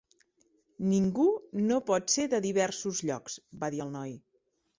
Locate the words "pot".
1.89-2.15